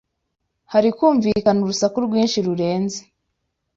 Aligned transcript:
Harikumvikana 0.71 1.59
urusaku 1.61 1.97
rwinshi 2.05 2.37
rurenze 2.45 2.99